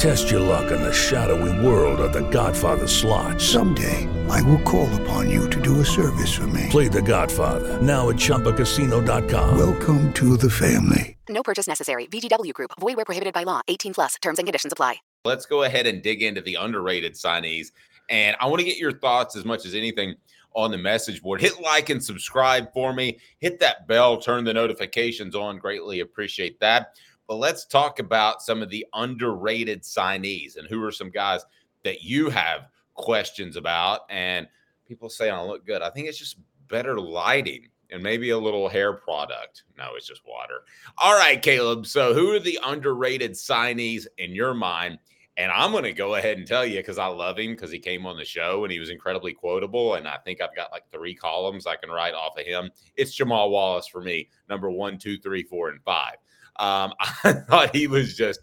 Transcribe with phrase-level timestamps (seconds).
[0.00, 3.38] Test your luck in the shadowy world of The Godfather slot.
[3.38, 6.68] Someday, I will call upon you to do a service for me.
[6.70, 9.58] Play The Godfather now at ChumbaCasino.com.
[9.58, 11.18] Welcome to the family.
[11.28, 12.06] No purchase necessary.
[12.06, 12.70] VGW Group.
[12.80, 13.60] Void where prohibited by law.
[13.68, 14.14] 18 plus.
[14.22, 15.02] Terms and conditions apply.
[15.26, 17.66] Let's go ahead and dig into the underrated signees.
[18.08, 20.14] And I want to get your thoughts as much as anything
[20.54, 21.42] on the message board.
[21.42, 23.18] Hit like and subscribe for me.
[23.38, 24.16] Hit that bell.
[24.16, 25.58] Turn the notifications on.
[25.58, 26.94] Greatly appreciate that.
[27.30, 31.42] But let's talk about some of the underrated signees and who are some guys
[31.84, 34.00] that you have questions about.
[34.10, 34.48] And
[34.84, 35.80] people say I look good.
[35.80, 39.62] I think it's just better lighting and maybe a little hair product.
[39.78, 40.62] No, it's just water.
[40.98, 41.86] All right, Caleb.
[41.86, 44.98] So, who are the underrated signees in your mind?
[45.36, 47.78] And I'm going to go ahead and tell you because I love him because he
[47.78, 49.94] came on the show and he was incredibly quotable.
[49.94, 52.72] And I think I've got like three columns I can write off of him.
[52.96, 56.16] It's Jamal Wallace for me, number one, two, three, four, and five.
[56.56, 56.92] Um,
[57.24, 58.40] I thought he was just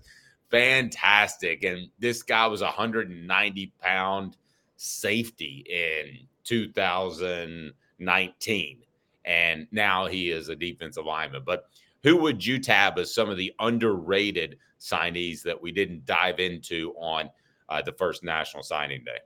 [0.49, 1.63] fantastic.
[1.63, 4.37] And this guy was a 190 pound
[4.75, 8.79] safety in 2019.
[9.25, 11.43] And now he is a defensive lineman.
[11.45, 11.69] But
[12.03, 16.93] who would you tab as some of the underrated signees that we didn't dive into
[16.97, 17.29] on
[17.67, 19.19] uh, the first national signing day?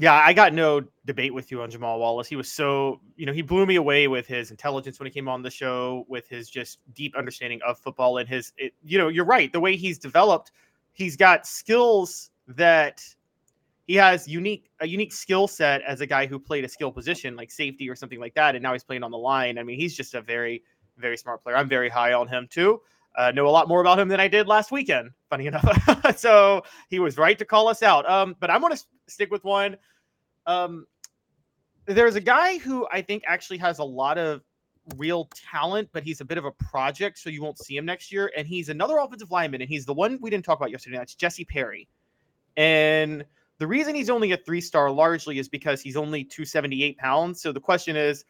[0.00, 2.28] Yeah, I got no debate with you on Jamal Wallace.
[2.28, 5.28] He was so, you know, he blew me away with his intelligence when he came
[5.28, 9.08] on the show, with his just deep understanding of football and his, it, you know,
[9.08, 9.52] you're right.
[9.52, 10.52] The way he's developed,
[10.92, 13.02] he's got skills that
[13.88, 17.34] he has unique a unique skill set as a guy who played a skill position
[17.34, 19.58] like safety or something like that, and now he's playing on the line.
[19.58, 20.62] I mean, he's just a very,
[20.96, 21.56] very smart player.
[21.56, 22.80] I'm very high on him too.
[23.16, 25.10] Uh, know a lot more about him than I did last weekend.
[25.30, 28.08] Funny enough, so he was right to call us out.
[28.08, 29.76] Um, but I'm going to stick with one.
[30.46, 30.86] Um,
[31.86, 34.42] there's a guy who I think actually has a lot of
[34.96, 38.12] real talent, but he's a bit of a project, so you won't see him next
[38.12, 38.30] year.
[38.36, 40.96] And he's another offensive lineman, and he's the one we didn't talk about yesterday.
[40.96, 41.88] That's Jesse Perry.
[42.56, 43.24] And
[43.58, 47.40] the reason he's only a three star largely is because he's only 278 pounds.
[47.40, 48.24] So the question is,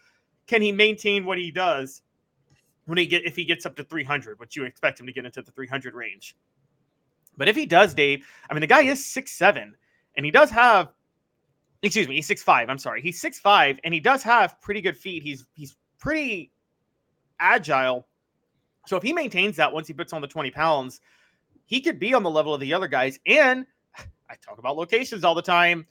[0.46, 2.02] can he maintain what he does
[2.88, 5.26] when he get if he gets up to 300, which you expect him to get
[5.26, 6.34] into the 300 range?
[7.36, 9.74] But if he does, Dave, I mean the guy is six seven,
[10.16, 10.88] and he does have,
[11.82, 12.70] excuse me, he's six five.
[12.70, 15.22] I'm sorry, he's six five, and he does have pretty good feet.
[15.22, 16.50] He's he's pretty
[17.38, 18.06] agile.
[18.86, 21.00] So if he maintains that once he puts on the 20 pounds,
[21.66, 23.18] he could be on the level of the other guys.
[23.26, 23.66] And
[24.30, 25.86] I talk about locations all the time.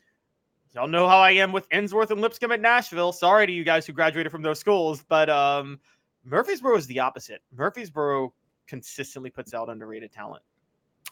[0.74, 3.12] Y'all know how I am with Ensworth and Lipscomb at Nashville.
[3.12, 5.80] Sorry to you guys who graduated from those schools, but um,
[6.28, 7.42] Murfreesboro is the opposite.
[7.56, 8.34] Murfreesboro
[8.68, 10.44] consistently puts out underrated talent.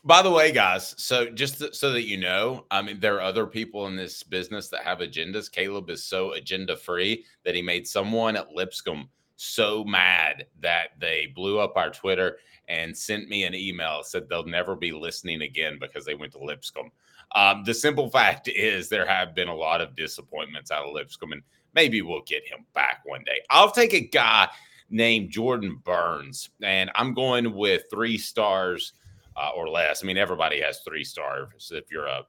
[0.04, 3.22] By the way, guys, so just th- so that you know, I mean, there are
[3.22, 5.52] other people in this business that have agendas.
[5.52, 11.32] Caleb is so agenda free that he made someone at Lipscomb so mad that they
[11.34, 12.38] blew up our Twitter
[12.68, 16.44] and sent me an email said they'll never be listening again because they went to
[16.44, 16.92] Lipscomb.
[17.34, 21.32] Um, the simple fact is there have been a lot of disappointments out of Lipscomb,
[21.32, 21.42] and
[21.74, 23.42] maybe we'll get him back one day.
[23.50, 24.50] I'll take a guy
[24.90, 28.94] named Jordan Burns, and I'm going with three stars
[29.36, 30.04] uh, or less.
[30.04, 32.26] I mean, everybody has three stars if you're a,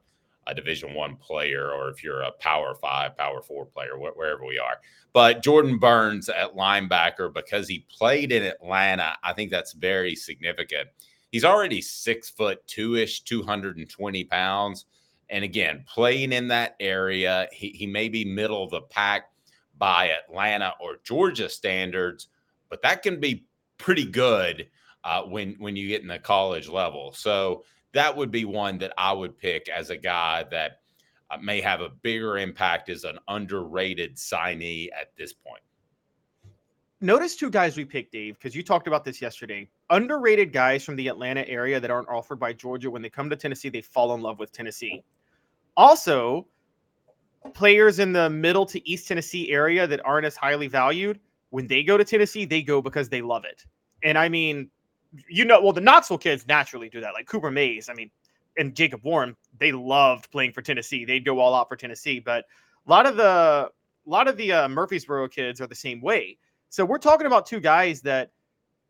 [0.47, 4.45] a Division One player or if you're a Power Five, Power Four player, wh- wherever
[4.45, 4.77] we are.
[5.13, 10.89] But Jordan Burns at linebacker because he played in Atlanta, I think that's very significant.
[11.31, 14.85] He's already six foot two ish, 220 pounds.
[15.29, 19.29] And again, playing in that area, he, he may be middle of the pack
[19.77, 22.27] by Atlanta or Georgia standards,
[22.69, 23.45] but that can be
[23.77, 24.67] pretty good
[25.03, 27.13] uh, when when you get in the college level.
[27.13, 30.79] So that would be one that I would pick as a guy that
[31.29, 35.61] uh, may have a bigger impact as an underrated signee at this point.
[36.99, 39.69] Notice two guys we picked, Dave, because you talked about this yesterday.
[39.91, 42.89] Underrated guys from the Atlanta area that aren't offered by Georgia.
[42.89, 45.03] When they come to Tennessee, they fall in love with Tennessee.
[45.75, 46.47] Also,
[47.53, 51.19] players in the middle to East Tennessee area that aren't as highly valued,
[51.49, 53.65] when they go to Tennessee, they go because they love it.
[54.03, 54.69] And I mean,
[55.29, 57.13] you know, well, the Knoxville kids naturally do that.
[57.13, 58.11] Like Cooper Mays, I mean,
[58.57, 61.05] and Jacob Warren, they loved playing for Tennessee.
[61.05, 62.19] They'd go all out for Tennessee.
[62.19, 62.45] But
[62.85, 63.69] a lot of the
[64.07, 66.37] a lot of the uh, Murfreesboro kids are the same way.
[66.69, 68.31] So we're talking about two guys that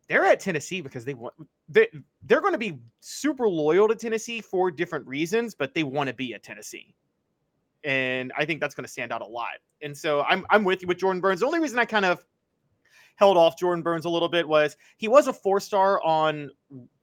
[0.08, 1.34] they're at Tennessee because they want
[1.68, 1.88] they
[2.24, 6.14] they're going to be super loyal to Tennessee for different reasons, but they want to
[6.14, 6.94] be at Tennessee.
[7.84, 9.58] And I think that's going to stand out a lot.
[9.82, 11.40] And so I'm I'm with you with Jordan Burns.
[11.40, 12.24] The only reason I kind of
[13.18, 16.50] held off Jordan Burns a little bit was he was a four star on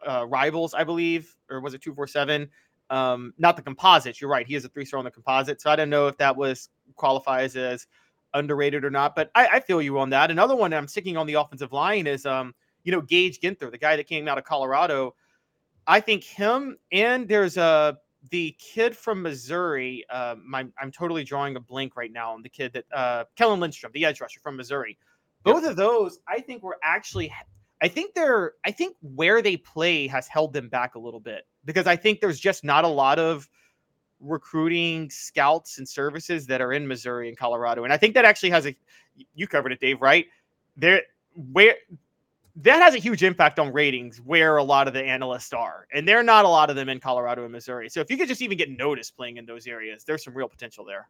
[0.07, 2.49] uh, Rivals, I believe, or was it two four seven?
[2.89, 4.21] Um, not the composite.
[4.21, 4.47] You're right.
[4.47, 5.61] He is a three star on the composite.
[5.61, 7.87] So I don't know if that was qualifies as
[8.33, 10.31] underrated or not, but I, I feel you on that.
[10.31, 13.77] Another one I'm sticking on the offensive line is um, you know, Gage Ginther, the
[13.77, 15.15] guy that came out of Colorado.
[15.85, 17.97] I think him and there's a
[18.31, 20.05] the kid from Missouri.
[20.09, 23.59] Uh, my, I'm totally drawing a blank right now on the kid that uh, Kellen
[23.59, 24.97] Lindstrom, the edge rusher from Missouri.
[25.45, 25.71] Both yep.
[25.71, 27.31] of those, I think, were actually.
[27.81, 28.53] I think they're.
[28.65, 32.19] I think where they play has held them back a little bit because I think
[32.19, 33.47] there's just not a lot of
[34.19, 38.49] recruiting scouts and services that are in Missouri and Colorado, and I think that actually
[38.49, 38.75] has a.
[39.33, 40.01] You covered it, Dave.
[40.01, 40.25] Right
[40.75, 41.03] there,
[41.51, 41.75] where
[42.57, 45.87] that has a huge impact on ratings where a lot of the analysts are.
[45.93, 47.89] And they're not a lot of them in Colorado and Missouri.
[47.89, 50.47] So if you could just even get noticed playing in those areas, there's some real
[50.47, 51.09] potential there.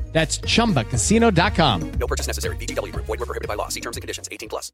[0.11, 1.91] That's ChumbaCasino.com.
[1.93, 2.55] No purchase necessary.
[2.57, 2.91] VGW.
[2.93, 3.69] Void were prohibited by law.
[3.69, 4.27] See terms and conditions.
[4.31, 4.71] 18 plus.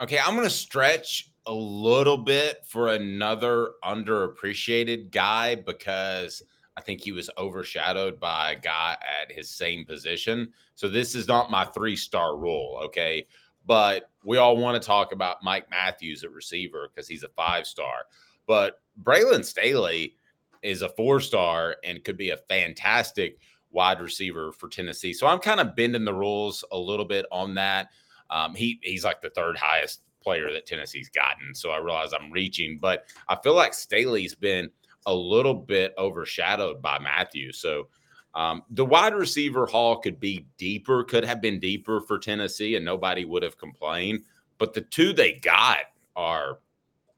[0.00, 6.42] Okay, I'm going to stretch a little bit for another underappreciated guy because
[6.76, 10.52] I think he was overshadowed by a guy at his same position.
[10.74, 13.26] So this is not my three-star rule, okay?
[13.66, 18.06] But we all want to talk about Mike Matthews at receiver because he's a five-star.
[18.46, 20.16] But Braylon Staley
[20.62, 23.38] is a four-star and could be a fantastic–
[23.72, 25.12] wide receiver for Tennessee.
[25.12, 27.88] So I'm kind of bending the rules a little bit on that.
[28.30, 31.54] Um, he he's like the third highest player that Tennessee's gotten.
[31.54, 34.70] So I realize I'm reaching, but I feel like Staley's been
[35.06, 37.52] a little bit overshadowed by Matthew.
[37.52, 37.88] So
[38.34, 42.84] um, the wide receiver haul could be deeper, could have been deeper for Tennessee, and
[42.84, 44.20] nobody would have complained.
[44.58, 45.78] But the two they got
[46.16, 46.60] are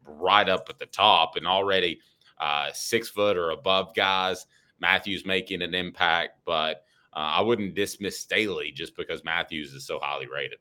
[0.07, 2.01] right up at the top and already
[2.39, 4.47] uh, six foot or above guys.
[4.81, 9.99] Matthews making an impact, but uh, I wouldn't dismiss Staley just because Matthews is so
[10.01, 10.59] highly rated.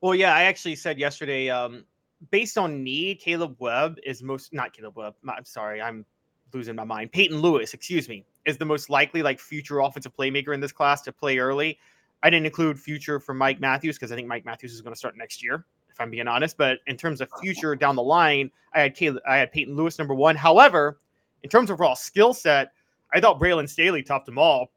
[0.00, 1.84] Well, yeah, I actually said yesterday, um,
[2.30, 5.14] based on need, Kaleb Webb is most not Kaleb Webb.
[5.28, 6.04] I'm sorry, I'm
[6.52, 7.12] losing my mind.
[7.12, 11.02] Peyton Lewis, excuse me, is the most likely like future offensive playmaker in this class
[11.02, 11.78] to play early.
[12.22, 14.98] I didn't include future for Mike Matthews because I think Mike Matthews is going to
[14.98, 16.56] start next year, if I'm being honest.
[16.56, 19.98] But in terms of future down the line, I had Caleb, I had Peyton Lewis
[19.98, 20.36] number one.
[20.36, 21.00] However,
[21.42, 22.72] in terms of raw skill set,
[23.16, 24.72] I thought Braylon Staley topped them all.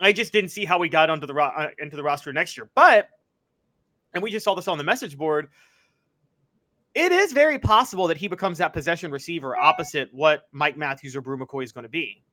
[0.00, 2.56] I just didn't see how he got onto the ro- uh, into the roster next
[2.56, 2.70] year.
[2.74, 3.10] But
[4.14, 5.48] and we just saw this on the message board.
[6.94, 11.20] it is very possible that he becomes that possession receiver opposite what Mike Matthews or
[11.20, 12.24] Bru McCoy is going to be.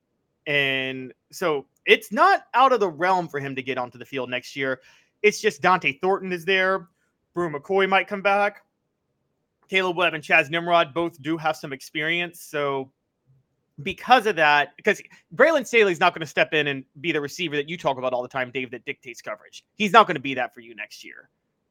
[0.46, 4.30] And so it's not out of the realm for him to get onto the field
[4.30, 4.80] next year.
[5.22, 6.88] It's just Dont'e Thornton is there.
[7.34, 8.62] Bru McCoy might come back.
[9.70, 12.40] Kaleb Webb and Chas Nimrod both do have some experience.
[12.40, 12.90] So
[13.82, 15.02] because of that, because
[15.34, 18.12] Braylon Staley's not going to step in and be the receiver that you talk about
[18.12, 19.64] all the time, Dave, that dictates coverage.
[19.74, 21.28] He's not going to be that for you next year.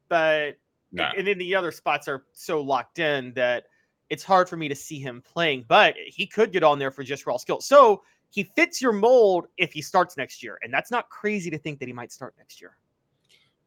[0.08, 0.56] But
[0.92, 1.08] No.
[1.16, 3.64] and then the other spots are so locked in that
[4.08, 5.64] it's hard for me to see him playing.
[5.66, 7.60] But he could get on there for just raw skill.
[7.60, 11.58] So he fits your mold if he starts next year, and that's not crazy to
[11.58, 12.76] think that he might start next year.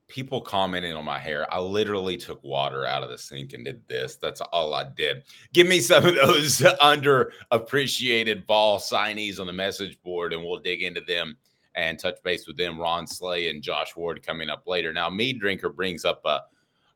[0.10, 1.52] People commenting on my hair.
[1.54, 4.18] I literally took water out of the sink and did this.
[4.18, 5.24] That's all I did.
[5.54, 10.82] Give me some of those underappreciated ball signees on the message board, and we'll dig
[10.82, 11.38] into them
[11.76, 12.80] and touch base with them.
[12.80, 14.92] Ron Slay and Josh Ward coming up later.
[14.92, 16.42] Now, Mead Drinker brings up a,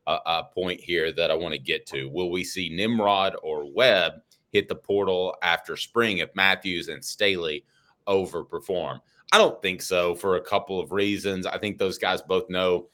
[0.06, 2.08] a, a point here that I want to get to.
[2.10, 4.14] Will we see Nimrod or Webb
[4.50, 7.64] hit the portal after spring if Matthews and Staley
[8.08, 9.00] overperform?
[9.32, 11.46] I don't think so for a couple of reasons.
[11.46, 12.88] I think those guys both know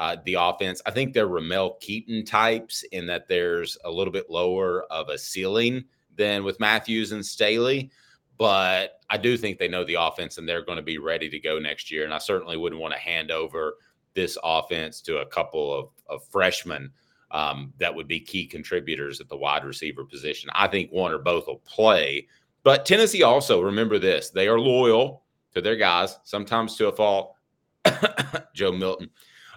[0.00, 0.80] uh, the offense.
[0.86, 5.18] I think they're Ramel Keyton types in that there's a little bit lower of a
[5.18, 5.84] ceiling
[6.16, 7.90] than with Matthews and Staley.
[8.38, 11.38] But I do think they know the offense and they're going to be ready to
[11.38, 12.04] go next year.
[12.04, 13.74] And I certainly wouldn't want to hand over
[14.14, 16.90] this offense to a couple of, of freshmen
[17.30, 20.48] um, that would be key contributors at the wide receiver position.
[20.54, 22.26] I think one or both will play.
[22.62, 27.36] But Tennessee also, remember this, they are loyal to their guys, sometimes to a fault.
[28.54, 29.10] Joe Milton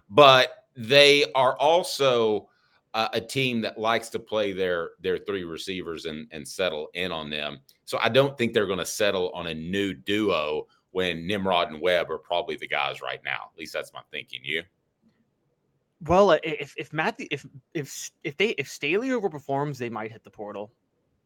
[0.09, 2.49] but they are also
[2.93, 7.11] uh, a team that likes to play their their three receivers and and settle in
[7.11, 7.59] on them.
[7.85, 11.81] So I don't think they're going to settle on a new duo when Nimrod and
[11.81, 13.49] Webb are probably the guys right now.
[13.51, 14.41] At least that's my thinking.
[14.43, 14.63] You?
[16.05, 20.23] Well, uh, if if Matthew if if if they if Staley overperforms, they might hit
[20.23, 20.71] the portal,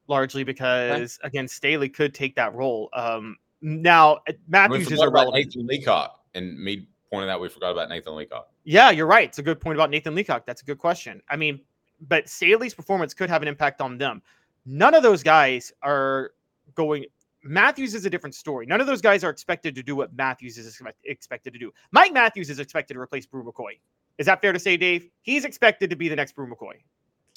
[0.08, 2.90] largely because again Staley could take that role.
[2.94, 5.46] Um, now uh, Matthews is forgot about irrelevant.
[5.48, 8.50] Nathan Leacock, and me pointing out we forgot about Nathan Leacock.
[8.70, 9.30] Yeah, you're right.
[9.30, 10.46] It's a good point about Nathan Leacock.
[10.46, 11.22] That's a good question.
[11.30, 11.62] I mean,
[12.02, 14.22] but Staley's performance could have an impact on them.
[14.66, 16.32] None of those guys are
[16.76, 17.06] going.
[17.46, 18.66] Matthews is a different story.
[18.66, 21.72] None of those guys are expected to do what Matthews is expected to do.
[21.92, 23.80] Mike Matthews is expected to replace Bru McCoy.
[24.18, 25.08] Is that fair to say, Dave?
[25.22, 26.74] He's expected to be the next Bru McCoy.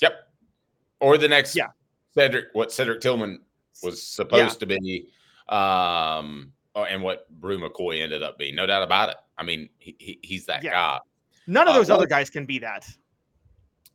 [0.02, 0.14] Yep.
[0.98, 1.68] Or the next Yeah.
[2.12, 3.40] Cedric, what Cedric Tillman
[3.84, 5.06] was supposed to be,
[5.48, 8.56] um, and what Bru McCoy ended up being.
[8.56, 9.16] No doubt about it.
[9.38, 10.72] I mean, he, he, he's that Yeah.
[10.72, 10.98] guy.
[11.46, 12.86] None of Uh, those well- other guys can be that.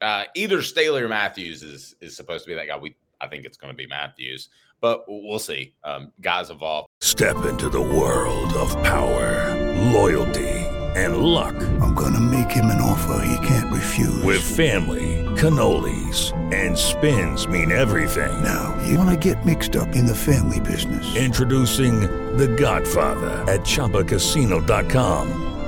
[0.02, 2.78] Uh, either Staley or Matthews is is supposed to be that guy.
[2.78, 4.50] We I think it's going to be Matthews,
[4.82, 5.74] but we'll see.
[5.86, 6.86] Um, guys evolve.
[7.00, 9.56] Step into the world of power,
[9.94, 10.50] loyalty,
[10.98, 11.56] and luck.
[11.82, 14.22] I'm gonna make him an offer he can't refuse.
[14.22, 18.44] With family, cannolis, and spins mean everything.
[18.44, 21.16] Now, you wanna get mixed up in the family business.
[21.16, 22.02] Introducing
[22.38, 25.55] The Godfather at ChumbaCasino.com.